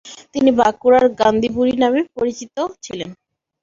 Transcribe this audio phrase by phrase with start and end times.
[0.33, 3.09] তিনি বাঁকুড়ার গান্ধীবুড়ি নামে পরিচিত ছিলেন।